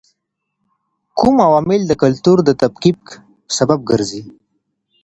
[1.19, 3.01] کوم عوامل د کلتور د تفکیک
[3.57, 4.23] سبب ګرځي؟